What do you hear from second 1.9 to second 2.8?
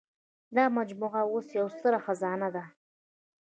خزانه ده.